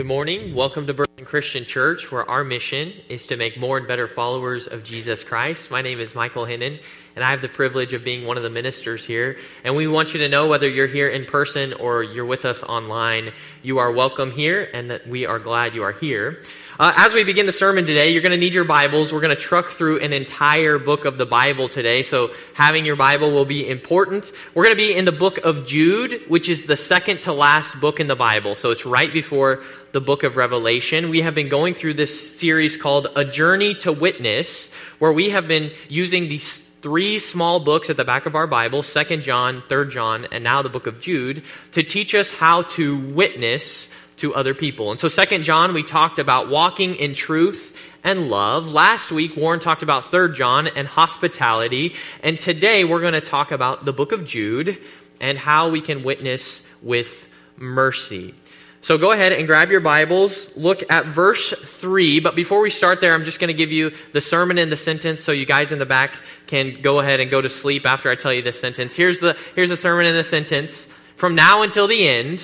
[0.00, 0.54] Good morning.
[0.54, 4.66] Welcome to Berlin Christian Church, where our mission is to make more and better followers
[4.66, 5.70] of Jesus Christ.
[5.70, 6.80] My name is Michael Hinnon,
[7.20, 9.36] and I have the privilege of being one of the ministers here.
[9.62, 12.62] And we want you to know whether you're here in person or you're with us
[12.62, 16.42] online, you are welcome here, and that we are glad you are here.
[16.78, 19.12] Uh, as we begin the sermon today, you're going to need your Bibles.
[19.12, 22.96] We're going to truck through an entire book of the Bible today, so having your
[22.96, 24.32] Bible will be important.
[24.54, 27.78] We're going to be in the book of Jude, which is the second to last
[27.82, 28.56] book in the Bible.
[28.56, 29.62] So it's right before
[29.92, 31.10] the book of Revelation.
[31.10, 35.46] We have been going through this series called A Journey to Witness, where we have
[35.46, 39.90] been using these three small books at the back of our Bible, 2nd John, 3rd
[39.90, 44.54] John, and now the book of Jude, to teach us how to witness to other
[44.54, 44.90] people.
[44.90, 48.70] And so, Second John, we talked about walking in truth and love.
[48.70, 51.94] Last week, Warren talked about Third John and hospitality.
[52.22, 54.78] And today, we're going to talk about the book of Jude
[55.20, 58.34] and how we can witness with mercy.
[58.82, 60.46] So go ahead and grab your Bibles.
[60.56, 62.20] Look at verse 3.
[62.20, 64.76] But before we start there, I'm just going to give you the sermon in the
[64.76, 68.10] sentence so you guys in the back can go ahead and go to sleep after
[68.10, 68.94] I tell you this sentence.
[68.94, 70.86] Here's the, here's the sermon in the sentence.
[71.16, 72.42] From now until the end,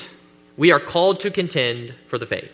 [0.59, 2.53] we are called to contend for the faith.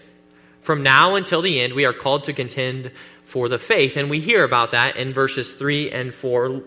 [0.61, 2.93] From now until the end, we are called to contend
[3.27, 3.97] for the faith.
[3.97, 6.63] And we hear about that in verses 3 and 4.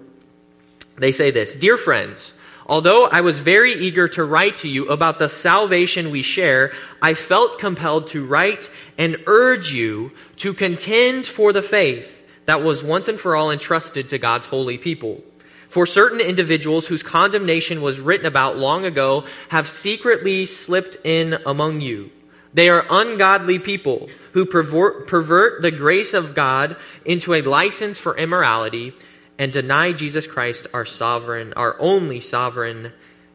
[0.97, 2.33] They say this Dear friends,
[2.66, 7.13] although I was very eager to write to you about the salvation we share, I
[7.13, 13.07] felt compelled to write and urge you to contend for the faith that was once
[13.07, 15.23] and for all entrusted to God's holy people.
[15.69, 21.81] For certain individuals whose condemnation was written about long ago have secretly slipped in among
[21.81, 22.11] you.
[22.53, 28.94] They are ungodly people who pervert, the grace of God into a license for immorality
[29.38, 32.94] and deny Jesus Christ, our sovereign, our only sovereign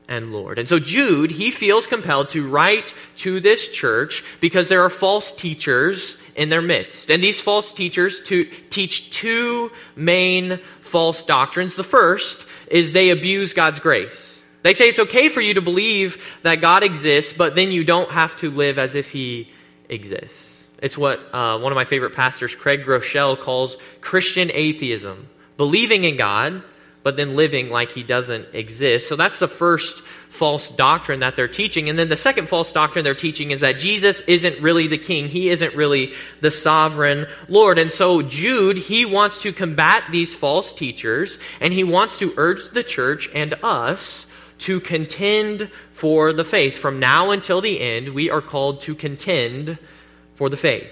[0.08, 0.58] and Lord.
[0.58, 5.32] And so Jude, he feels compelled to write to this church because there are false
[5.32, 7.10] teachers in their midst.
[7.10, 11.76] And these false teachers to teach two main false doctrines.
[11.76, 14.40] The first is they abuse God's grace.
[14.62, 18.10] They say it's okay for you to believe that God exists, but then you don't
[18.10, 19.50] have to live as if He
[19.88, 20.34] exists.
[20.82, 25.28] It's what uh, one of my favorite pastors, Craig Groeschel, calls Christian atheism.
[25.60, 26.62] Believing in God,
[27.02, 29.10] but then living like he doesn't exist.
[29.10, 31.90] So that's the first false doctrine that they're teaching.
[31.90, 35.28] And then the second false doctrine they're teaching is that Jesus isn't really the king.
[35.28, 37.78] He isn't really the sovereign Lord.
[37.78, 42.70] And so Jude, he wants to combat these false teachers and he wants to urge
[42.70, 44.24] the church and us
[44.60, 46.78] to contend for the faith.
[46.78, 49.76] From now until the end, we are called to contend
[50.36, 50.90] for the faith.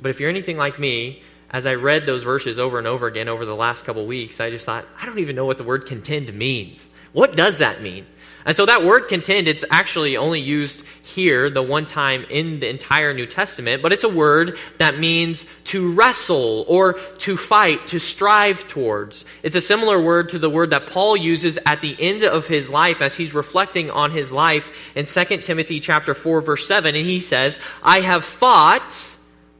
[0.00, 1.22] But if you're anything like me,
[1.52, 4.50] as I read those verses over and over again over the last couple weeks, I
[4.50, 6.80] just thought, I don't even know what the word contend means.
[7.12, 8.06] What does that mean?
[8.44, 12.68] And so that word contend, it's actually only used here the one time in the
[12.68, 18.00] entire New Testament, but it's a word that means to wrestle or to fight, to
[18.00, 19.24] strive towards.
[19.42, 22.68] It's a similar word to the word that Paul uses at the end of his
[22.68, 27.06] life as he's reflecting on his life in 2 Timothy chapter 4 verse 7 and
[27.06, 29.04] he says, "I have fought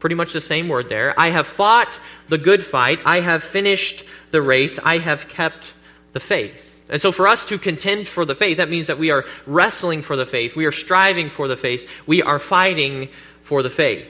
[0.03, 1.15] Pretty much the same word there.
[1.17, 2.99] I have fought the good fight.
[3.07, 4.03] I have finished
[4.33, 4.81] the race.
[4.83, 5.75] I have kept
[6.13, 6.57] the faith.
[6.89, 10.03] And so for us to contend for the faith, that means that we are wrestling
[10.03, 10.57] for the faith.
[10.57, 11.89] We are striving for the faith.
[12.05, 13.11] We are fighting
[13.45, 14.09] for the faith.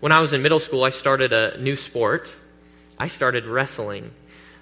[0.00, 2.28] When I was in middle school, I started a new sport.
[2.98, 4.10] I started wrestling.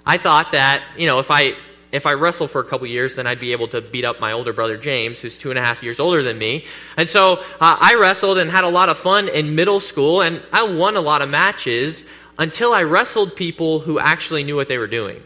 [0.05, 1.55] I thought that, you know, if I
[1.91, 4.33] if I wrestle for a couple years, then I'd be able to beat up my
[4.33, 6.67] older brother James, who's two and a half years older than me.
[6.97, 10.43] And so uh, I wrestled and had a lot of fun in middle school, and
[10.53, 12.05] I won a lot of matches
[12.39, 15.23] until I wrestled people who actually knew what they were doing.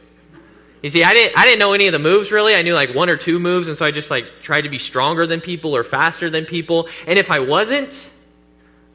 [0.82, 2.54] You see, I didn't, I didn't know any of the moves really.
[2.56, 4.78] I knew like one or two moves, and so I just like tried to be
[4.78, 6.88] stronger than people or faster than people.
[7.06, 8.10] And if I wasn't,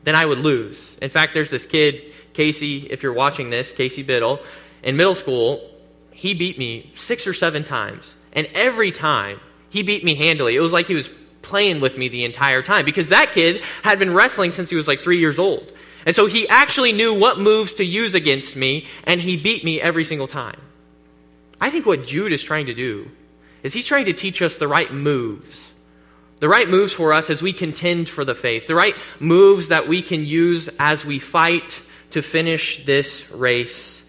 [0.03, 0.77] then I would lose.
[1.01, 4.39] In fact, there's this kid, Casey, if you're watching this, Casey Biddle,
[4.83, 5.69] in middle school,
[6.17, 8.15] he beat me six or seven times.
[8.33, 9.39] And every time,
[9.69, 10.55] he beat me handily.
[10.55, 11.09] It was like he was
[11.43, 14.87] playing with me the entire time because that kid had been wrestling since he was
[14.87, 15.71] like three years old.
[16.07, 19.79] And so he actually knew what moves to use against me, and he beat me
[19.79, 20.59] every single time.
[21.61, 23.11] I think what Jude is trying to do
[23.61, 25.71] is he's trying to teach us the right moves.
[26.39, 28.65] The right moves for us as we contend for the faith.
[28.65, 31.79] The right moves that we can use as we fight
[32.11, 34.03] to finish this race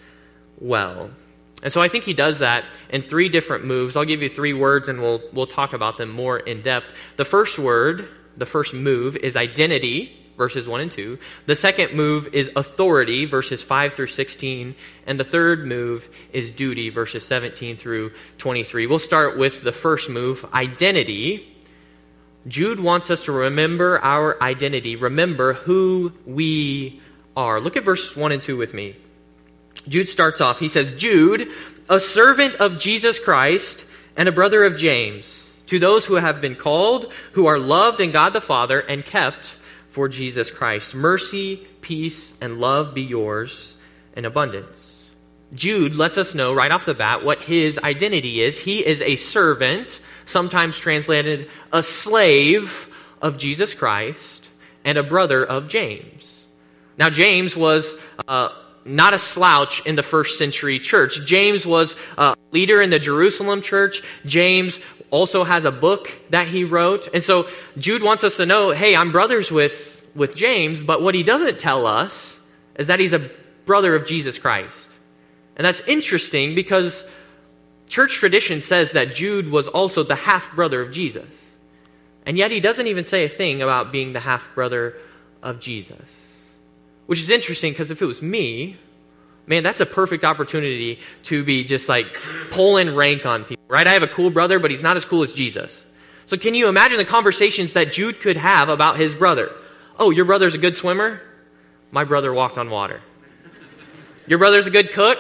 [0.59, 1.11] well.
[1.63, 3.97] And so I think he does that in three different moves.
[3.97, 6.93] I'll give you three words and we'll, we'll talk about them more in depth.
[7.17, 11.19] The first word, the first move, is identity, verses 1 and 2.
[11.47, 14.77] The second move is authority, verses 5 through 16.
[15.07, 18.87] And the third move is duty, verses 17 through 23.
[18.87, 21.57] We'll start with the first move, identity.
[22.47, 27.03] Jude wants us to remember our identity, remember who we
[27.37, 27.61] are.
[27.61, 28.95] Look at verses 1 and 2 with me.
[29.87, 30.59] Jude starts off.
[30.59, 31.49] He says, Jude,
[31.89, 33.85] a servant of Jesus Christ
[34.17, 35.27] and a brother of James,
[35.67, 39.57] to those who have been called, who are loved in God the Father and kept
[39.91, 40.95] for Jesus Christ.
[40.95, 43.75] Mercy, peace, and love be yours
[44.17, 44.97] in abundance.
[45.55, 48.59] Jude lets us know right off the bat what his identity is.
[48.59, 52.89] He is a servant, sometimes translated a slave
[53.23, 54.49] of Jesus Christ,
[54.85, 56.25] and a brother of James.
[56.99, 57.95] Now, James was
[58.27, 58.51] uh,
[58.89, 61.25] not a slouch in the first century church.
[61.25, 64.03] James was a leader in the Jerusalem church.
[64.27, 64.81] James
[65.11, 67.09] also has a book that he wrote.
[67.15, 71.15] And so Jude wants us to know, hey, I'm brothers with, with James, but what
[71.15, 72.41] he doesn't tell us
[72.77, 73.31] is that he's a
[73.67, 74.89] brother of Jesus Christ.
[75.57, 77.05] And that's interesting because
[77.89, 81.29] church tradition says that Jude was also the half brother of Jesus.
[82.25, 84.97] And yet he doesn't even say a thing about being the half brother
[85.43, 86.05] of Jesus.
[87.09, 88.77] Which is interesting because if it was me,
[89.47, 92.05] man, that's a perfect opportunity to be just like
[92.51, 93.87] pulling rank on people, right?
[93.87, 95.87] I have a cool brother, but he's not as cool as Jesus.
[96.27, 99.51] So can you imagine the conversations that Jude could have about his brother?
[99.99, 101.23] Oh, your brother's a good swimmer?
[101.91, 103.01] My brother walked on water.
[104.27, 105.17] Your brother's a good cook?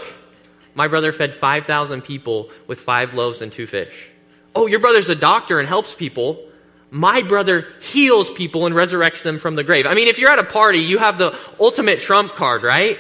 [0.75, 4.11] My brother fed 5,000 people with five loaves and two fish.
[4.55, 6.48] Oh, your brother's a doctor and helps people
[6.91, 9.87] my brother heals people and resurrects them from the grave.
[9.87, 12.99] I mean, if you're at a party, you have the ultimate trump card, right?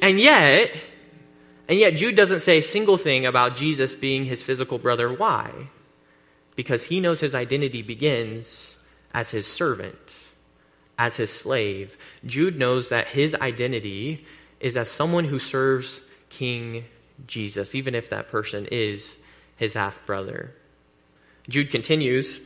[0.00, 0.70] And yet,
[1.68, 5.12] and yet Jude doesn't say a single thing about Jesus being his physical brother.
[5.12, 5.70] Why?
[6.54, 8.76] Because he knows his identity begins
[9.12, 10.12] as his servant,
[10.98, 11.96] as his slave.
[12.24, 14.24] Jude knows that his identity
[14.60, 16.00] is as someone who serves
[16.30, 16.84] King
[17.26, 19.16] Jesus, even if that person is
[19.56, 20.54] his half brother.
[21.48, 22.40] Jude continues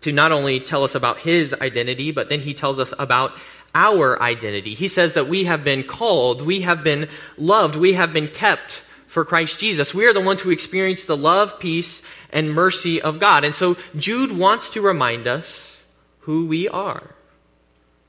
[0.00, 3.32] to not only tell us about his identity, but then he tells us about
[3.74, 4.74] our identity.
[4.74, 8.82] He says that we have been called, we have been loved, we have been kept
[9.06, 9.94] for Christ Jesus.
[9.94, 13.44] We are the ones who experience the love, peace, and mercy of God.
[13.44, 15.76] And so Jude wants to remind us
[16.20, 17.14] who we are.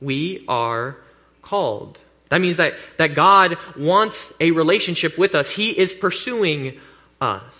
[0.01, 0.97] We are
[1.41, 2.01] called.
[2.29, 5.49] That means that, that God wants a relationship with us.
[5.51, 6.79] He is pursuing
[7.19, 7.53] us.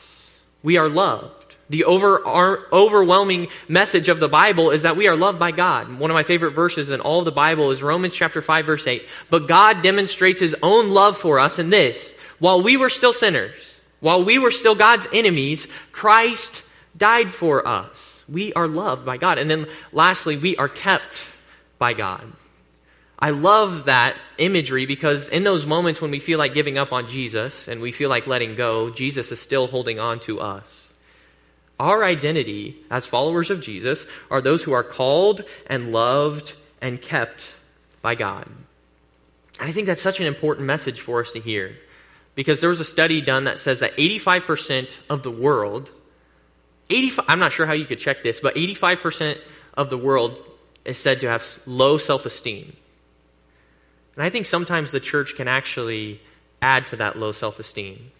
[0.62, 1.39] We are loved.
[1.69, 2.25] The over,
[2.74, 6.00] overwhelming message of the Bible is that we are loved by God.
[6.00, 8.88] One of my favorite verses in all of the Bible is Romans chapter 5 verse
[8.88, 9.06] 8.
[9.30, 12.16] But God demonstrates his own love for us in this.
[12.39, 13.54] While we were still sinners,
[14.00, 16.63] while we were still God's enemies, Christ
[16.98, 18.24] died for us.
[18.27, 19.38] We are loved by God.
[19.38, 21.18] And then lastly, we are kept
[21.77, 22.33] by God.
[23.19, 27.07] I love that imagery because in those moments when we feel like giving up on
[27.07, 30.89] Jesus and we feel like letting go, Jesus is still holding on to us.
[31.80, 37.48] Our identity as followers of Jesus are those who are called and loved and kept
[38.02, 38.50] by God.
[39.60, 41.76] And I think that's such an important message for us to hear
[42.36, 45.90] because there was a study done that says that 85% of the world,
[46.90, 49.40] 85, I'm not sure how you could check this, but 85%
[49.76, 50.42] of the world
[50.86, 52.76] is said to have low self esteem.
[54.16, 56.22] And I think sometimes the church can actually
[56.62, 58.12] add to that low self esteem.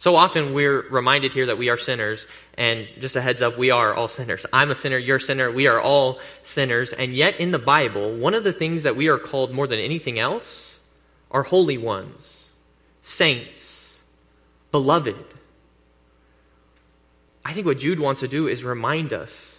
[0.00, 3.70] So often we're reminded here that we are sinners, and just a heads up, we
[3.72, 4.46] are all sinners.
[4.52, 8.16] I'm a sinner, you're a sinner, we are all sinners, and yet in the Bible,
[8.16, 10.76] one of the things that we are called more than anything else
[11.32, 12.44] are holy ones,
[13.02, 13.98] saints,
[14.70, 15.24] beloved.
[17.44, 19.56] I think what Jude wants to do is remind us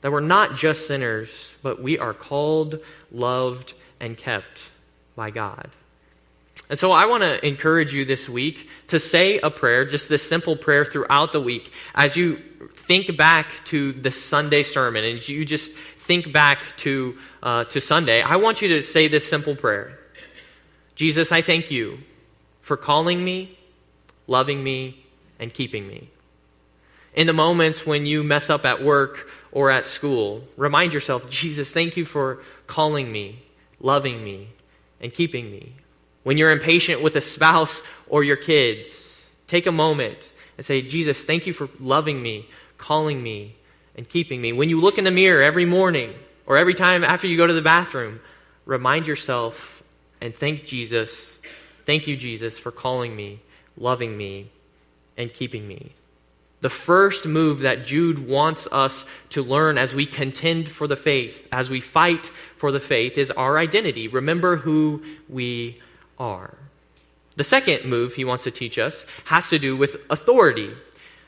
[0.00, 2.80] that we're not just sinners, but we are called,
[3.12, 4.62] loved, and kept
[5.14, 5.70] by God.
[6.70, 10.28] And so I want to encourage you this week to say a prayer, just this
[10.28, 12.42] simple prayer throughout the week, as you
[12.86, 18.20] think back to the Sunday sermon and you just think back to, uh, to Sunday.
[18.20, 19.98] I want you to say this simple prayer
[20.94, 21.98] Jesus, I thank you
[22.60, 23.56] for calling me,
[24.26, 25.06] loving me,
[25.38, 26.10] and keeping me.
[27.14, 31.70] In the moments when you mess up at work or at school, remind yourself, Jesus,
[31.70, 33.44] thank you for calling me,
[33.80, 34.48] loving me,
[35.00, 35.76] and keeping me.
[36.28, 38.90] When you're impatient with a spouse or your kids,
[39.46, 43.56] take a moment and say, Jesus, thank you for loving me, calling me,
[43.96, 44.52] and keeping me.
[44.52, 46.12] When you look in the mirror every morning
[46.44, 48.20] or every time after you go to the bathroom,
[48.66, 49.82] remind yourself
[50.20, 51.38] and thank Jesus.
[51.86, 53.40] Thank you, Jesus, for calling me,
[53.78, 54.50] loving me,
[55.16, 55.94] and keeping me.
[56.60, 61.48] The first move that Jude wants us to learn as we contend for the faith,
[61.50, 64.08] as we fight for the faith, is our identity.
[64.08, 65.80] Remember who we
[66.18, 66.58] are.
[67.36, 70.72] The second move he wants to teach us has to do with authority.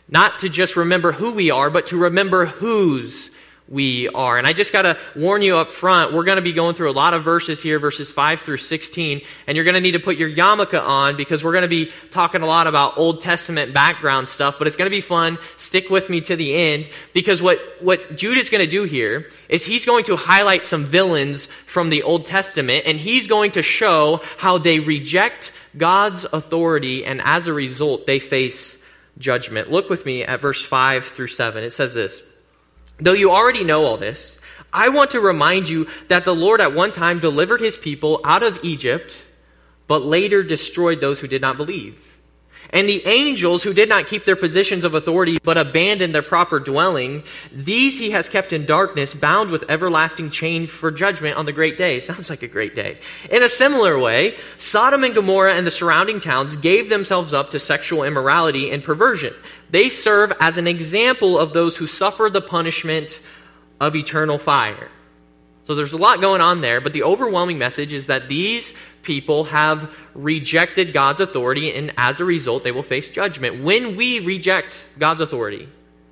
[0.08, 3.30] Not to just remember who we are, but to remember whose
[3.70, 4.36] we are.
[4.36, 6.90] And I just got to warn you up front, we're going to be going through
[6.90, 10.00] a lot of verses here, verses 5 through 16, and you're going to need to
[10.00, 13.72] put your yarmulke on because we're going to be talking a lot about Old Testament
[13.72, 15.38] background stuff, but it's going to be fun.
[15.56, 19.30] Stick with me to the end because what, what Jude is going to do here
[19.48, 23.62] is he's going to highlight some villains from the Old Testament, and he's going to
[23.62, 28.76] show how they reject God's authority, and as a result, they face
[29.18, 29.70] judgment.
[29.70, 31.62] Look with me at verse 5 through 7.
[31.62, 32.20] It says this.
[33.00, 34.38] Though you already know all this,
[34.72, 38.42] I want to remind you that the Lord at one time delivered his people out
[38.42, 39.16] of Egypt,
[39.86, 41.96] but later destroyed those who did not believe.
[42.72, 46.60] And the angels who did not keep their positions of authority but abandoned their proper
[46.60, 51.52] dwelling, these he has kept in darkness, bound with everlasting chain for judgment on the
[51.52, 52.00] great day.
[52.10, 52.98] Sounds like a great day.
[53.30, 57.58] In a similar way, Sodom and Gomorrah and the surrounding towns gave themselves up to
[57.58, 59.34] sexual immorality and perversion.
[59.70, 63.20] They serve as an example of those who suffer the punishment
[63.80, 64.90] of eternal fire.
[65.70, 69.44] So there's a lot going on there, but the overwhelming message is that these people
[69.44, 73.62] have rejected God's authority, and as a result, they will face judgment.
[73.62, 75.68] When we reject God's authority,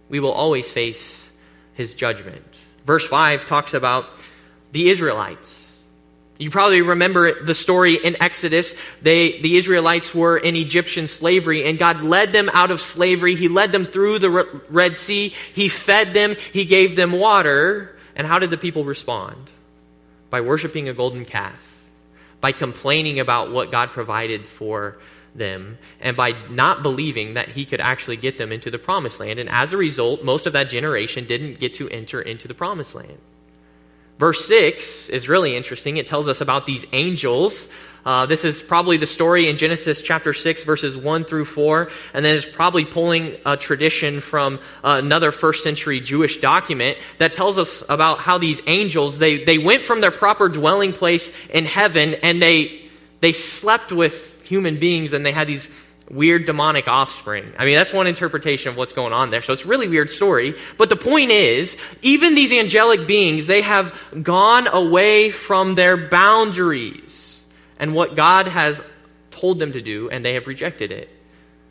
[0.09, 1.29] we will always face
[1.75, 2.45] his judgment.
[2.87, 4.05] Verse 5 talks about
[4.71, 5.53] the Israelites.
[6.39, 8.73] You probably remember the story in Exodus.
[9.03, 13.35] They, the Israelites were in Egyptian slavery, and God led them out of slavery.
[13.35, 14.31] He led them through the
[14.71, 15.35] Red Sea.
[15.53, 16.37] He fed them.
[16.53, 17.98] He gave them water.
[18.19, 19.51] And how did the people respond?
[20.29, 21.61] By worshiping a golden calf
[22.41, 24.99] by complaining about what God provided for
[25.35, 29.39] them and by not believing that he could actually get them into the promised land.
[29.39, 32.95] And as a result, most of that generation didn't get to enter into the promised
[32.95, 33.19] land.
[34.19, 35.97] Verse 6 is really interesting.
[35.97, 37.69] It tells us about these angels
[38.09, 42.25] uh, this is probably the story in Genesis chapter 6, verses 1 through 4, and
[42.25, 47.59] then it's probably pulling a tradition from uh, another first century Jewish document that tells
[47.59, 52.15] us about how these angels, they, they went from their proper dwelling place in heaven
[52.23, 52.89] and they,
[53.21, 55.69] they slept with human beings and they had these
[56.11, 57.53] weird demonic offspring.
[57.59, 59.43] I mean, that's one interpretation of what's going on there.
[59.43, 60.59] So it's really weird story.
[60.77, 67.43] But the point is, even these angelic beings, they have gone away from their boundaries
[67.79, 68.81] and what God has
[69.31, 71.11] told them to do, and they have rejected it.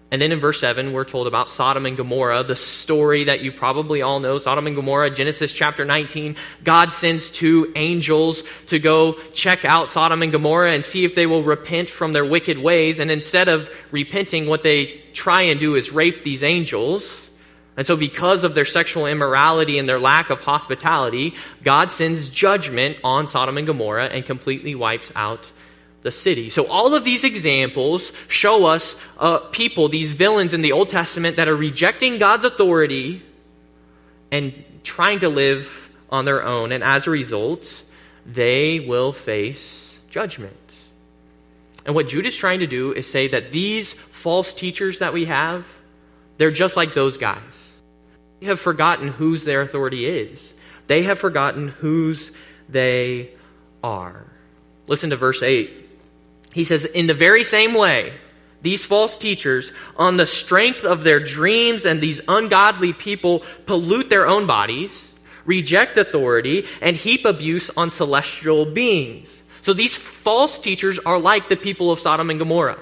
[0.10, 3.52] And then in verse 7, we're told about Sodom and Gomorrah, the story that you
[3.52, 4.38] probably all know.
[4.38, 6.38] Sodom and Gomorrah, Genesis chapter 19.
[6.64, 11.26] God sends two angels to go check out Sodom and Gomorrah and see if they
[11.26, 13.00] will repent from their wicked ways.
[13.00, 17.28] And instead of repenting, what they try and do is rape these angels.
[17.76, 22.98] And so, because of their sexual immorality and their lack of hospitality, God sends judgment
[23.04, 25.52] on Sodom and Gomorrah and completely wipes out
[26.08, 26.50] the city.
[26.50, 31.36] So all of these examples show us uh, people, these villains in the Old Testament
[31.36, 33.22] that are rejecting God's authority
[34.32, 36.72] and trying to live on their own.
[36.72, 37.84] And as a result,
[38.26, 40.56] they will face judgment.
[41.86, 45.26] And what Jude is trying to do is say that these false teachers that we
[45.26, 45.66] have,
[46.38, 47.74] they're just like those guys.
[48.40, 50.54] They have forgotten whose their authority is.
[50.88, 52.32] They have forgotten whose
[52.70, 53.32] they
[53.84, 54.26] are.
[54.88, 55.87] Listen to verse 8.
[56.54, 58.14] He says, in the very same way,
[58.62, 64.28] these false teachers, on the strength of their dreams and these ungodly people, pollute their
[64.28, 64.92] own bodies,
[65.46, 69.44] reject authority, and heap abuse on celestial beings.
[69.62, 72.80] So these false teachers are like the people of Sodom and Gomorrah.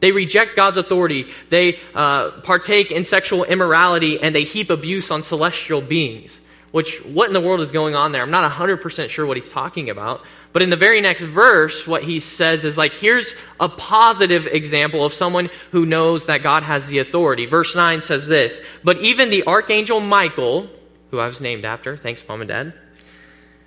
[0.00, 1.26] They reject God's authority.
[1.50, 6.40] They uh, partake in sexual immorality and they heap abuse on celestial beings.
[6.72, 8.22] Which, what in the world is going on there?
[8.22, 10.22] I'm not 100% sure what he's talking about.
[10.52, 15.04] But in the very next verse, what he says is like, here's a positive example
[15.04, 17.46] of someone who knows that God has the authority.
[17.46, 20.68] Verse 9 says this But even the archangel Michael,
[21.10, 22.74] who I was named after, thanks, mom and dad.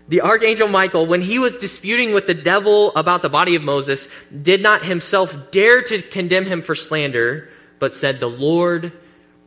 [0.07, 4.07] The archangel Michael, when he was disputing with the devil about the body of Moses,
[4.41, 8.93] did not himself dare to condemn him for slander, but said, The Lord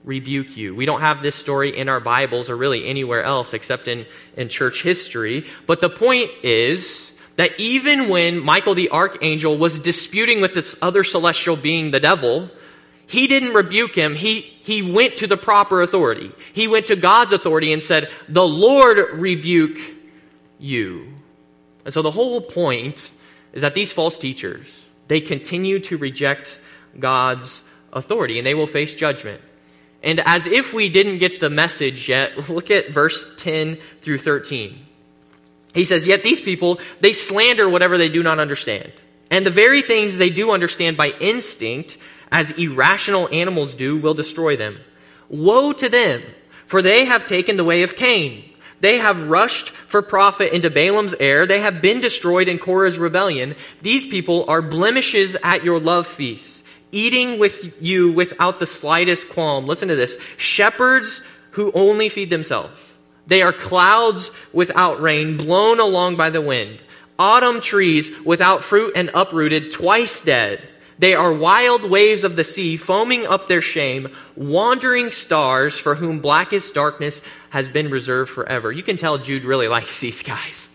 [0.06, 0.74] rebuke you.
[0.74, 4.48] We don't have this story in our Bibles or really anywhere else except in, in
[4.48, 5.46] church history.
[5.66, 11.04] But the point is that even when Michael the archangel was disputing with this other
[11.04, 12.48] celestial being, the devil,
[13.06, 14.14] he didn't rebuke him.
[14.14, 16.32] He, he went to the proper authority.
[16.52, 19.78] He went to God's authority and said, The Lord rebuke
[20.58, 21.12] you.
[21.84, 23.10] And so the whole point
[23.52, 24.66] is that these false teachers,
[25.08, 26.58] they continue to reject
[26.98, 27.60] God's
[27.92, 29.42] authority and they will face judgment.
[30.02, 34.78] And as if we didn't get the message yet, look at verse 10 through 13.
[35.74, 38.92] He says, Yet these people, they slander whatever they do not understand.
[39.30, 41.98] And the very things they do understand by instinct,
[42.30, 44.78] as irrational animals do, will destroy them.
[45.28, 46.22] Woe to them,
[46.66, 48.44] for they have taken the way of Cain.
[48.80, 51.46] They have rushed for profit into Balaam's error.
[51.46, 53.54] They have been destroyed in Korah's rebellion.
[53.82, 56.55] These people are blemishes at your love feasts,
[56.96, 59.66] eating with you without the slightest qualm.
[59.66, 60.16] Listen to this.
[60.36, 61.20] Shepherds
[61.52, 62.80] who only feed themselves.
[63.26, 66.80] They are clouds without rain, blown along by the wind.
[67.18, 70.68] Autumn trees without fruit and uprooted, twice dead.
[70.98, 76.20] They are wild waves of the sea, foaming up their shame, wandering stars for whom
[76.20, 78.72] blackest darkness has been reserved forever.
[78.72, 80.65] You can tell Jude really likes these guys.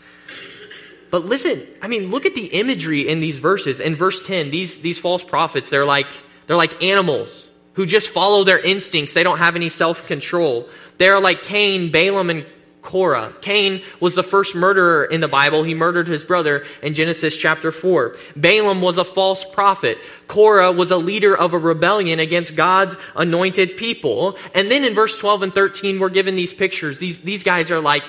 [1.11, 3.79] But listen, I mean, look at the imagery in these verses.
[3.79, 6.07] In verse 10, these, these false prophets, they're like,
[6.47, 9.13] they're like animals who just follow their instincts.
[9.13, 10.69] They don't have any self control.
[10.97, 12.45] They're like Cain, Balaam, and
[12.81, 13.33] Korah.
[13.41, 15.63] Cain was the first murderer in the Bible.
[15.63, 18.15] He murdered his brother in Genesis chapter 4.
[18.35, 19.97] Balaam was a false prophet.
[20.27, 24.37] Korah was a leader of a rebellion against God's anointed people.
[24.55, 26.97] And then in verse 12 and 13, we're given these pictures.
[26.97, 28.03] These, these guys are like,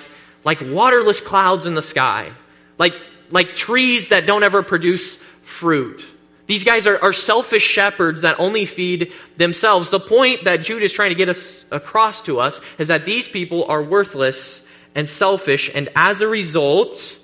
[0.44, 2.32] like waterless clouds in the sky.
[2.78, 2.94] Like,
[3.30, 6.04] like trees that don't ever produce fruit.
[6.46, 9.90] These guys are, are selfish shepherds that only feed themselves.
[9.90, 13.28] The point that Jude is trying to get us across to us is that these
[13.28, 14.62] people are worthless
[14.94, 17.16] and selfish, and as a result,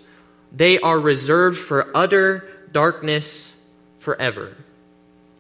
[0.51, 3.53] they are reserved for utter darkness
[3.99, 4.57] forever.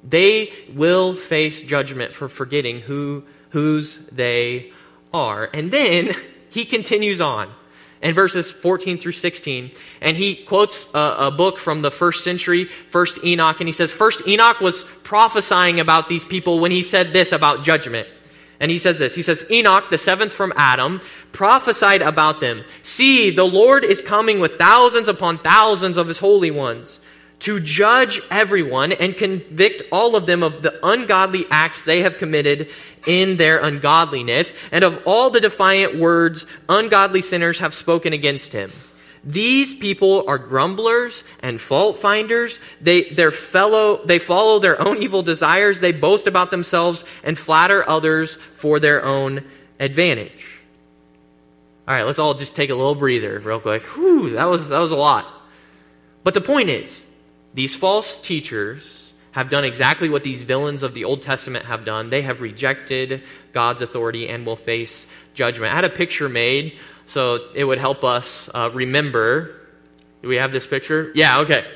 [0.04, 4.72] They will face judgment for forgetting who whose they
[5.12, 5.48] are.
[5.52, 6.14] And then
[6.50, 7.52] he continues on
[8.02, 9.70] in verses 14 through 16.
[10.00, 13.92] And he quotes a, a, book from the first century, First Enoch, and he says,
[13.92, 18.08] First Enoch was prophesying about these people when he said this about judgment.
[18.60, 21.00] And he says this He says, Enoch, the seventh from Adam,
[21.32, 22.64] prophesied about them.
[22.82, 27.00] See, the Lord is coming with thousands upon thousands of his holy ones
[27.40, 32.68] to judge everyone and convict all of them of the ungodly acts they have committed
[33.06, 38.72] in their ungodliness and of all the defiant words ungodly sinners have spoken against him.
[39.24, 42.58] These people are grumblers and fault finders.
[42.80, 45.80] They, their fellow, they follow their own evil desires.
[45.80, 49.44] They boast about themselves and flatter others for their own
[49.80, 50.44] advantage.
[51.86, 53.82] All right, let's all just take a little breather real quick.
[53.82, 55.26] Whew, that was, that was a lot.
[56.22, 57.00] But the point is,
[57.58, 62.08] these false teachers have done exactly what these villains of the Old Testament have done.
[62.08, 65.72] They have rejected God's authority and will face judgment.
[65.72, 69.54] I had a picture made so it would help us uh, remember.
[70.22, 71.10] Do we have this picture?
[71.14, 71.66] Yeah, okay.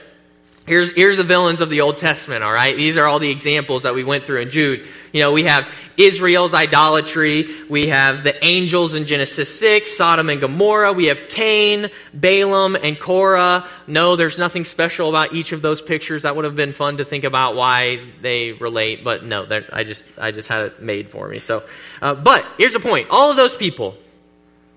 [0.64, 2.76] Here's, here's the villains of the Old Testament, all right?
[2.76, 4.86] These are all the examples that we went through in Jude.
[5.12, 7.64] You know, we have Israel's idolatry.
[7.68, 10.92] We have the angels in Genesis 6, Sodom and Gomorrah.
[10.92, 13.68] We have Cain, Balaam, and Korah.
[13.88, 16.22] No, there's nothing special about each of those pictures.
[16.22, 20.04] That would have been fun to think about why they relate, but no, I just,
[20.16, 21.40] I just had it made for me.
[21.40, 21.64] So,
[22.00, 23.08] uh, but here's the point.
[23.10, 23.96] All of those people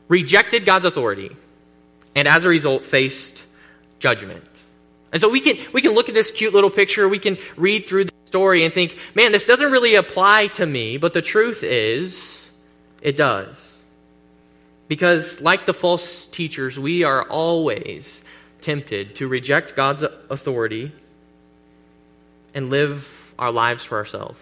[0.07, 1.35] rejected God's authority
[2.15, 3.43] and as a result faced
[3.99, 4.54] judgment.
[5.11, 7.87] And so we can, we can look at this cute little picture, we can read
[7.87, 11.63] through the story and think, man, this doesn't really apply to me, but the truth
[11.63, 12.49] is,
[13.01, 13.57] it does.
[14.87, 18.21] Because, like the false teachers, we are always
[18.61, 20.91] tempted to reject God's authority
[22.53, 24.39] and live our lives for ourselves.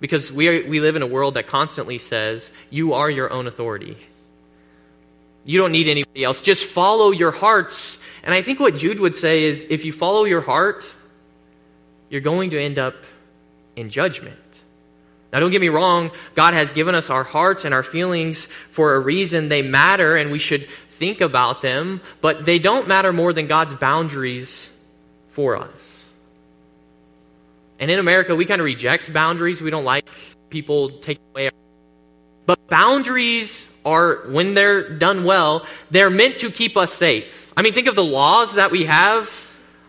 [0.00, 3.46] Because we, are, we live in a world that constantly says, you are your own
[3.46, 3.96] authority.
[5.44, 6.42] You don't need anybody else.
[6.42, 10.24] Just follow your hearts and I think what Jude would say is if you follow
[10.24, 10.84] your heart,
[12.10, 12.96] you're going to end up
[13.76, 14.36] in judgment.
[15.32, 18.94] Now, don't get me wrong, God has given us our hearts and our feelings for
[18.94, 19.48] a reason.
[19.48, 23.74] They matter and we should think about them, but they don't matter more than God's
[23.74, 24.70] boundaries
[25.30, 25.70] for us.
[27.78, 29.60] And in America, we kind of reject boundaries.
[29.60, 30.08] We don't like
[30.50, 31.46] people taking away.
[31.46, 31.52] Our...
[32.46, 37.45] But boundaries are, when they're done well, they're meant to keep us safe.
[37.56, 39.30] I mean, think of the laws that we have.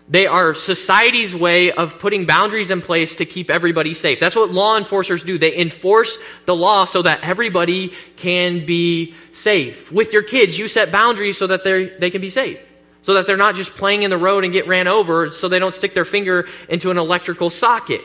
[0.10, 4.22] They are society's way of putting boundaries in place to keep everybody safe.
[4.22, 5.38] That's what law enforcers do.
[5.38, 9.92] They enforce the law so that everybody can be safe.
[9.92, 12.58] With your kids, you set boundaries so that they can be safe.
[13.02, 15.60] So that they're not just playing in the road and get ran over so they
[15.60, 18.02] don't stick their finger into an electrical socket.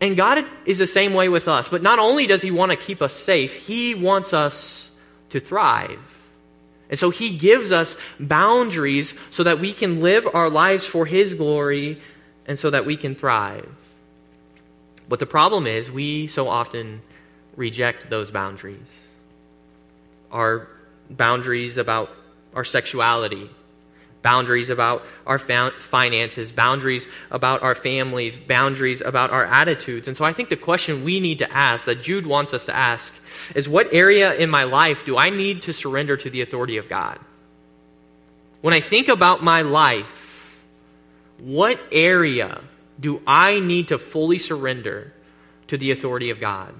[0.00, 1.68] And God is the same way with us.
[1.68, 4.90] But not only does He want to keep us safe, He wants us
[5.30, 5.98] to thrive.
[6.92, 11.32] And so he gives us boundaries so that we can live our lives for his
[11.32, 12.02] glory
[12.44, 13.66] and so that we can thrive.
[15.08, 17.00] But the problem is, we so often
[17.56, 18.90] reject those boundaries.
[20.30, 20.68] Our
[21.08, 22.10] boundaries about
[22.54, 23.48] our sexuality,
[24.22, 30.08] boundaries about our finances, boundaries about our families, boundaries about our attitudes.
[30.08, 32.74] And so I think the question we need to ask, that Jude wants us to
[32.74, 33.12] ask,
[33.54, 36.88] is what area in my life do I need to surrender to the authority of
[36.88, 37.18] God?
[38.60, 40.06] When I think about my life,
[41.38, 42.60] what area
[43.00, 45.12] do I need to fully surrender
[45.66, 46.72] to the authority of God?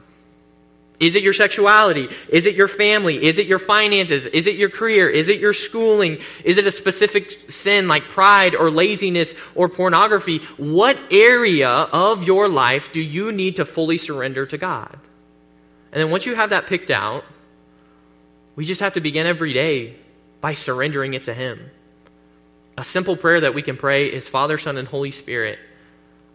[1.03, 2.09] Is it your sexuality?
[2.29, 3.25] Is it your family?
[3.25, 4.25] Is it your finances?
[4.27, 5.09] Is it your career?
[5.09, 6.21] Is it your schooling?
[6.45, 10.39] Is it a specific sin like pride or laziness or pornography?
[10.59, 14.97] What area of your life do you need to fully surrender to God?
[15.91, 17.25] And then once you have that picked out,
[18.55, 19.97] we just have to begin every day
[20.41, 21.69] by surrendering it to Him.
[22.79, 25.59] A simple prayer that we can pray is Father, Son, and Holy Spirit,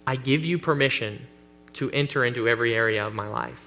[0.06, 1.26] I give you permission
[1.76, 3.67] to enter into every area of my life.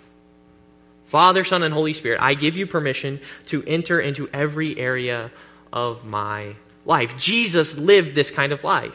[1.10, 5.32] Father, Son, and Holy Spirit, I give you permission to enter into every area
[5.72, 7.16] of my life.
[7.16, 8.94] Jesus lived this kind of life.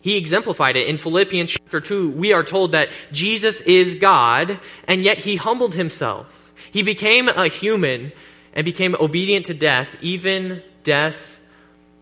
[0.00, 0.88] He exemplified it.
[0.88, 4.58] In Philippians chapter 2, we are told that Jesus is God,
[4.88, 6.26] and yet he humbled himself.
[6.72, 8.12] He became a human
[8.52, 11.16] and became obedient to death, even death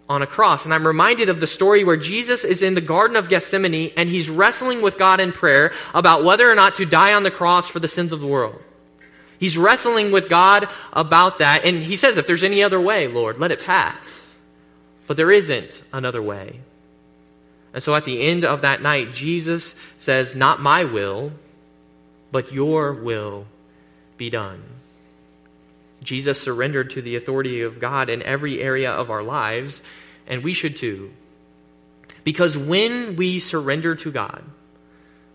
[0.09, 0.65] on a cross.
[0.65, 4.09] And I'm reminded of the story where Jesus is in the Garden of Gethsemane and
[4.09, 7.69] he's wrestling with God in prayer about whether or not to die on the cross
[7.69, 8.63] for the sins of the world.
[9.39, 13.39] He's wrestling with God about that, and he says, If there's any other way, Lord,
[13.39, 13.97] let it pass.
[15.07, 16.61] But there isn't another way.
[17.73, 21.33] And so at the end of that night, Jesus says, Not my will,
[22.33, 23.47] but your will
[24.17, 24.63] be done.
[26.03, 29.81] Jesus surrendered to the authority of God in every area of our lives,
[30.27, 31.11] and we should too.
[32.25, 34.43] Because when we surrender to God,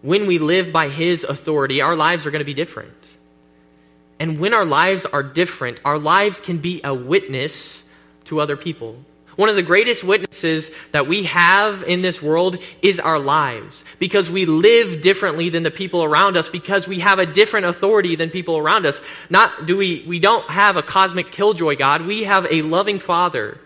[0.02, 2.94] when we live by His authority, our lives are going to be different.
[4.22, 7.84] And when our lives are different, our lives can be a witness
[8.26, 9.04] to other people.
[9.36, 14.30] One of the greatest witnesses that we have in this world is our lives because
[14.30, 18.30] we live differently than the people around us because we have a different authority than
[18.30, 19.02] people around us.
[19.32, 22.06] Not do we we don't have a cosmic killjoy God.
[22.06, 23.60] We have a loving Father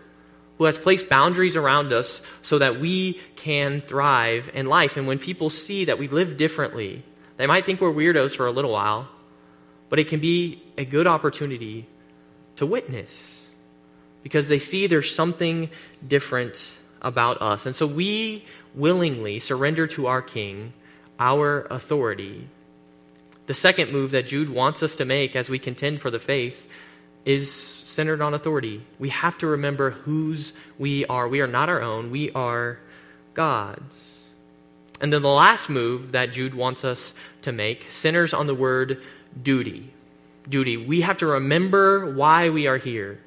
[0.58, 4.96] who has placed boundaries around us so that we can thrive in life.
[4.96, 7.04] And when people see that we live differently,
[7.36, 9.10] they might think we're weirdos for a little while,
[9.96, 11.88] but it can be a good opportunity
[12.58, 13.10] to witness
[14.24, 15.70] because they see there's something
[16.06, 16.62] different
[17.02, 17.66] about us.
[17.66, 20.74] And so we willingly surrender to our King
[21.18, 22.50] our authority.
[23.46, 26.68] The second move that Jude wants us to make as we contend for the faith
[27.24, 28.86] is centered on authority.
[29.00, 31.26] We have to remember whose we are.
[31.26, 32.80] We are not our own, we are
[33.34, 33.96] God's.
[35.00, 39.02] And then the last move that Jude wants us to make centers on the word
[39.42, 39.92] duty.
[40.48, 40.78] Duty.
[40.78, 43.20] We have to remember why we are here.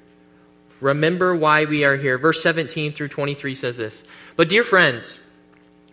[0.81, 2.19] Remember why we are here.
[2.19, 4.05] Verse 17 through 23 says this.
[4.37, 5.19] But, dear friends,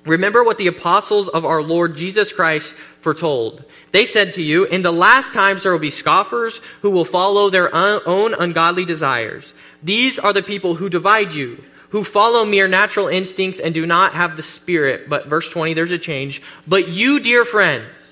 [0.06, 3.64] remember what the apostles of our Lord Jesus Christ foretold.
[3.92, 7.50] They said to you, In the last times there will be scoffers who will follow
[7.50, 9.54] their own ungodly desires.
[9.82, 14.14] These are the people who divide you, who follow mere natural instincts and do not
[14.14, 15.10] have the Spirit.
[15.10, 16.44] But, verse 20, there's a change.
[16.68, 18.05] But you, dear friends,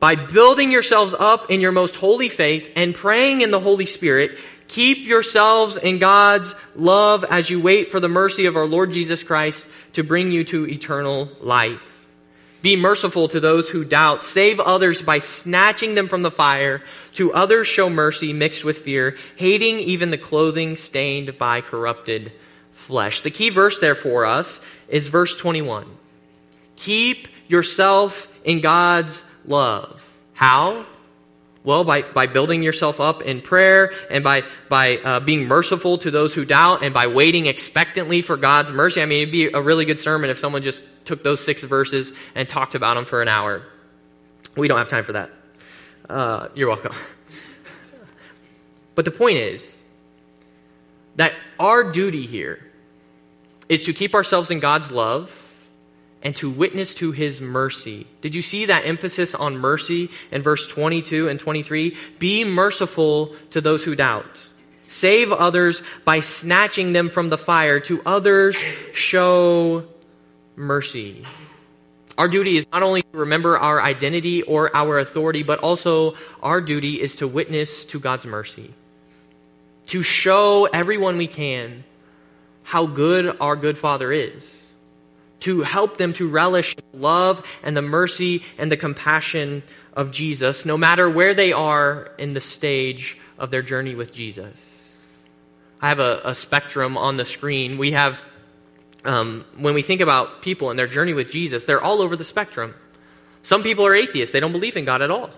[0.00, 4.38] by building yourselves up in your most holy faith and praying in the Holy Spirit,
[4.68, 9.22] keep yourselves in God's love as you wait for the mercy of our Lord Jesus
[9.22, 11.80] Christ to bring you to eternal life.
[12.62, 14.22] Be merciful to those who doubt.
[14.22, 16.80] Save others by snatching them from the fire.
[17.14, 22.32] To others show mercy mixed with fear, hating even the clothing stained by corrupted
[22.72, 23.20] flesh.
[23.20, 25.86] The key verse there for us is verse 21.
[26.76, 30.02] Keep yourself in God's love.
[30.34, 30.86] How?
[31.64, 36.10] Well, by, by building yourself up in prayer and by, by uh, being merciful to
[36.10, 39.00] those who doubt and by waiting expectantly for God's mercy.
[39.00, 42.12] I mean, it'd be a really good sermon if someone just took those six verses
[42.34, 43.62] and talked about them for an hour.
[44.56, 45.30] We don't have time for that.
[46.08, 46.94] Uh, you're welcome.
[48.94, 49.74] But the point is
[51.16, 52.60] that our duty here
[53.68, 55.30] is to keep ourselves in God's love
[56.22, 58.06] and to witness to his mercy.
[58.20, 61.96] Did you see that emphasis on mercy in verse 22 and 23?
[62.18, 64.26] Be merciful to those who doubt.
[64.88, 67.80] Save others by snatching them from the fire.
[67.80, 68.56] To others,
[68.92, 69.86] show
[70.54, 71.24] mercy.
[72.18, 76.60] Our duty is not only to remember our identity or our authority, but also our
[76.60, 78.74] duty is to witness to God's mercy.
[79.88, 81.84] To show everyone we can
[82.64, 84.61] how good our good Father is
[85.42, 89.62] to help them to relish the love and the mercy and the compassion
[89.94, 94.56] of Jesus, no matter where they are in the stage of their journey with Jesus.
[95.80, 97.76] I have a, a spectrum on the screen.
[97.76, 98.20] We have,
[99.04, 102.24] um, when we think about people and their journey with Jesus, they're all over the
[102.24, 102.74] spectrum.
[103.42, 105.30] Some people are atheists, they don't believe in God at all.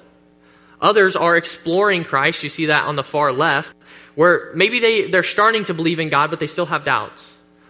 [0.81, 2.43] Others are exploring Christ.
[2.43, 3.75] You see that on the far left,
[4.15, 7.23] where maybe they, they're starting to believe in God, but they still have doubts.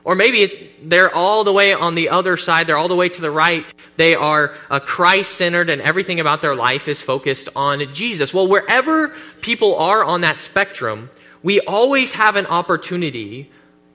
[0.05, 3.21] Or maybe they're all the way on the other side, they're all the way to
[3.21, 3.65] the right.
[3.97, 8.35] They are uh, Christ centered and everything about their life is focused on Jesus.
[8.35, 11.11] Well, wherever people are on that spectrum,
[11.43, 13.51] we always have an opportunity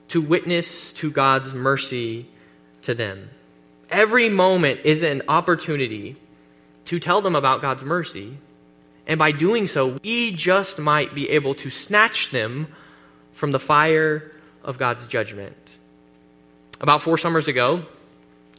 [0.08, 2.28] to witness to God's mercy
[2.82, 3.30] to them.
[3.88, 6.16] Every moment is an opportunity
[6.86, 8.38] to tell them about God's mercy.
[9.06, 12.68] And by doing so, we just might be able to snatch them
[13.32, 14.32] from the fire
[14.64, 15.56] of God's judgment.
[16.80, 17.82] About four summers ago,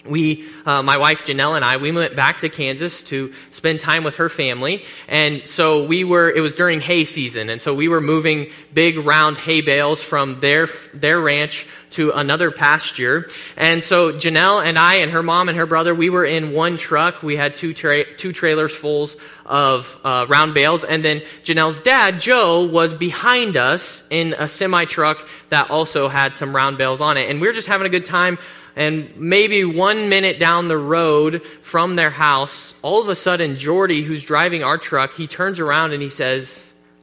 [0.06, 4.04] we, uh, my wife Janelle and I, we went back to Kansas to spend time
[4.04, 4.84] with her family.
[5.08, 7.50] And so we were, it was during hay season.
[7.50, 12.52] And so we were moving big round hay bales from their, their ranch to another
[12.52, 13.30] pasture.
[13.58, 16.78] And so Janelle and I and her mom and her brother, we were in one
[16.78, 17.22] truck.
[17.22, 20.84] We had two, tra- two trailers fulls of uh, round bales.
[20.84, 26.36] And then Janelle's dad, Joe, was behind us in a semi truck that also had
[26.36, 27.30] some round bales on it.
[27.30, 28.40] And we were just having a good time
[28.76, 34.04] and maybe one minute down the road from their house, all of a sudden, Jordy,
[34.04, 36.58] who's driving our truck, he turns around and he says,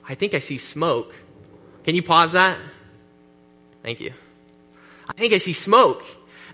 [0.08, 1.14] I think I see smoke.
[1.84, 2.58] Can you pause that?
[3.82, 4.12] Thank you.
[5.08, 6.04] I think I see smoke.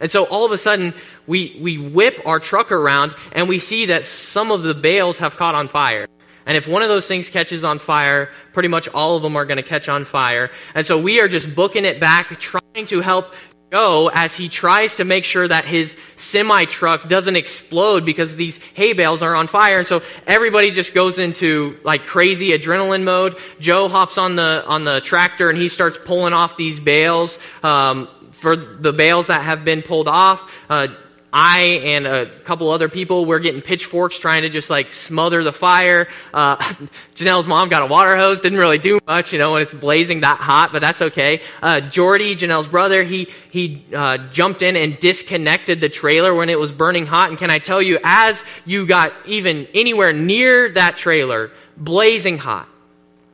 [0.01, 0.95] And so all of a sudden,
[1.27, 5.37] we, we whip our truck around and we see that some of the bales have
[5.37, 6.07] caught on fire.
[6.47, 9.47] And if one of those things catches on fire, pretty much all of them are
[9.47, 10.51] going to catch on fire.
[10.75, 13.33] And so we are just booking it back, trying to help
[13.75, 18.57] go as he tries to make sure that his semi truck doesn't explode because these
[18.75, 19.79] hay bales are on fire.
[19.79, 23.37] And so everybody just goes into like crazy adrenaline mode.
[23.59, 27.37] Joe hops on the on the tractor and he starts pulling off these bales.
[27.65, 30.89] Um, for the bales that have been pulled off, uh,
[31.37, 35.53] I and a couple other people were getting pitchforks trying to just like smother the
[35.53, 36.07] fire.
[36.33, 36.57] Uh,
[37.17, 40.21] Janelle's mom got a water hose, didn't really do much, you know, when it's blazing
[40.21, 41.43] that hot, but that's okay.
[41.61, 46.59] Uh, Jordy, Janelle's brother, he, he, uh, jumped in and disconnected the trailer when it
[46.59, 47.31] was burning hot.
[47.31, 52.69] And can I tell you, as you got even anywhere near that trailer, blazing hot,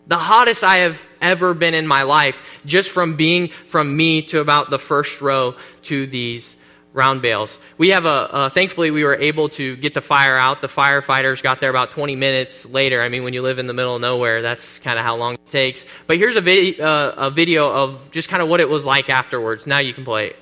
[0.06, 4.40] the hottest I have ever been in my life, just from being from me to
[4.40, 6.56] about the first row to these
[6.92, 7.58] round bales.
[7.78, 10.60] We have a, uh, thankfully, we were able to get the fire out.
[10.60, 13.02] The firefighters got there about 20 minutes later.
[13.02, 15.34] I mean, when you live in the middle of nowhere, that's kind of how long
[15.34, 15.84] it takes.
[16.06, 19.08] But here's a, vid- uh, a video of just kind of what it was like
[19.08, 19.66] afterwards.
[19.66, 20.36] Now you can play it.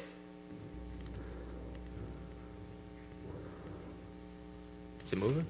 [5.06, 5.46] Is it moving?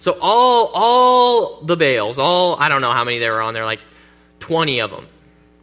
[0.00, 3.66] So all all the bales, all I don't know how many there were on there,
[3.66, 3.80] like
[4.40, 5.06] 20 of them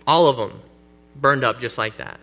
[0.08, 0.62] all of them
[1.16, 2.20] burned up just like that.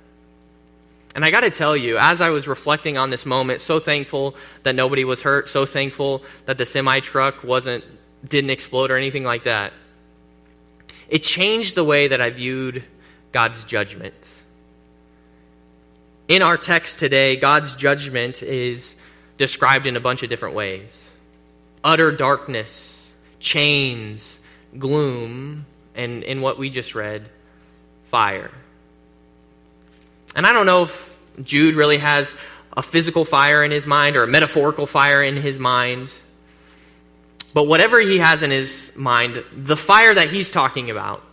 [1.15, 4.35] And I got to tell you, as I was reflecting on this moment, so thankful
[4.65, 7.85] that nobody was hurt, so thankful that the semi truck wasn't
[8.29, 9.73] didn't explode or anything like that.
[11.09, 12.83] It changed the way that I viewed
[13.33, 14.15] God's judgment.
[16.27, 18.97] In our text today, God's judgment is
[19.37, 20.91] described in a bunch of different ways.
[21.85, 24.39] Utter darkness, chains,
[24.79, 27.29] gloom, and in what we just read,
[28.15, 28.53] fire.
[30.37, 32.33] And I don't know if Jude really has
[32.77, 36.11] a physical fire in his mind or a metaphorical fire in his mind.
[37.55, 41.25] But whatever he has in his mind, the fire that he's talking about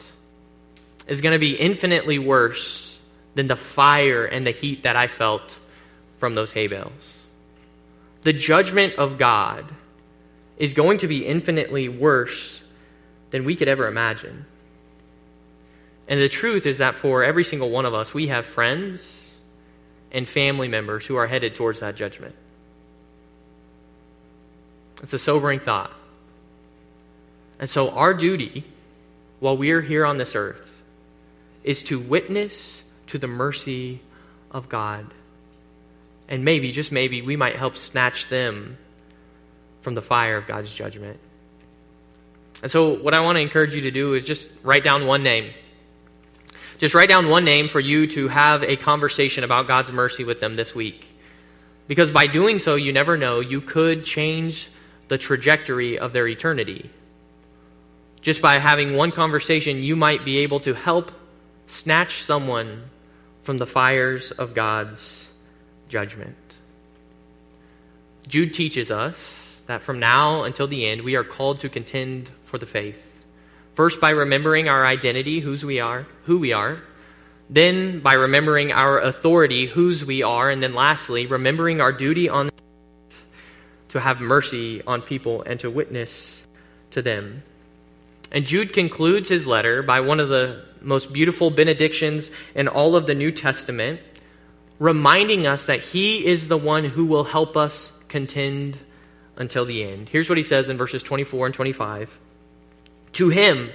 [1.06, 3.00] is going to be infinitely worse
[3.36, 5.56] than the fire and the heat that I felt
[6.18, 7.14] from those hay bales.
[8.24, 9.66] The judgment of God
[10.58, 12.60] is going to be infinitely worse
[13.30, 14.48] than we could ever imagine.
[16.12, 19.02] And the truth is that for every single one of us, we have friends
[20.12, 22.36] and family members who are headed towards that judgment.
[25.02, 25.94] It's a sobering thought.
[27.60, 28.66] And so, our duty
[29.40, 30.82] while we are here on this earth
[31.64, 34.02] is to witness to the mercy
[34.52, 35.14] of God.
[36.28, 38.78] And maybe, just maybe, we might help snatch them
[39.82, 41.22] from the fire of God's judgment.
[42.62, 45.24] And so, what I want to encourage you to do is just write down one
[45.24, 45.54] name.
[46.82, 50.40] Just write down one name for you to have a conversation about God's mercy with
[50.40, 51.06] them this week.
[51.88, 54.68] Because by doing so, you never know, you could change
[55.08, 56.90] the trajectory of their eternity.
[58.22, 61.12] Just by having one conversation, you might be able to help
[61.68, 62.90] snatch someone
[63.44, 65.30] from the fires of God's
[65.88, 66.36] judgment.
[68.28, 69.18] Jude teaches us
[69.68, 73.11] that from now until the end, we are called to contend for the faith.
[73.82, 76.84] First, by remembering our identity, whose we are, who we are.
[77.50, 80.52] Then, by remembering our authority, whose we are.
[80.52, 82.52] And then, lastly, remembering our duty on
[83.90, 86.44] to have mercy on people and to witness
[86.92, 87.42] to them.
[88.32, 93.08] And Jude concludes his letter by one of the most beautiful benedictions in all of
[93.08, 94.00] the New Testament,
[94.78, 98.78] reminding us that he is the one who will help us contend
[99.38, 100.08] until the end.
[100.08, 102.20] Here's what he says in verses 24 and 25
[103.14, 103.72] To him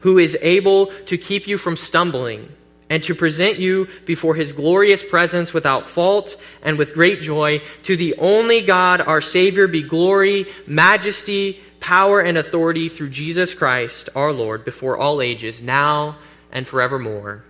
[0.00, 2.52] who is able to keep you from stumbling
[2.88, 7.96] and to present you before his glorious presence without fault and with great joy, to
[7.96, 14.32] the only God, our Savior, be glory, majesty, power, and authority through Jesus Christ, our
[14.32, 16.18] Lord, before all ages, now
[16.52, 17.44] and forevermore.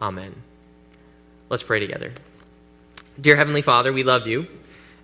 [0.00, 0.34] Amen.
[1.50, 2.14] Let's pray together.
[3.20, 4.46] Dear Heavenly Father, we love you,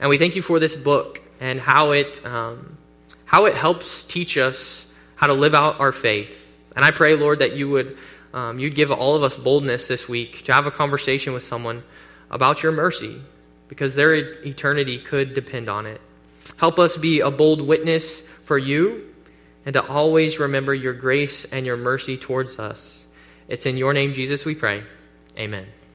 [0.01, 2.79] and we thank you for this book and how it, um,
[3.27, 4.86] how it helps teach us
[5.17, 6.31] how to live out our faith.
[6.75, 7.99] And I pray, Lord, that you would
[8.33, 11.83] um, you'd give all of us boldness this week to have a conversation with someone
[12.31, 13.23] about your mercy,
[13.69, 16.01] because their eternity could depend on it.
[16.57, 19.07] Help us be a bold witness for you
[19.65, 23.05] and to always remember your grace and your mercy towards us.
[23.49, 24.85] It's in your name, Jesus, we pray.
[25.39, 25.76] Amen.